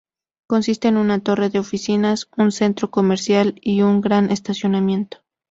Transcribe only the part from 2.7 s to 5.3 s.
comercial y un gran estacionamiento.